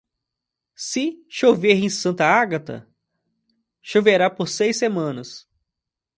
Se 0.73 1.19
chover 1.29 1.75
em 1.77 1.87
Santa 1.87 2.25
Agata, 2.25 2.87
choverá 3.83 4.31
por 4.31 4.47
seis 4.47 4.79
semanas. 4.79 5.47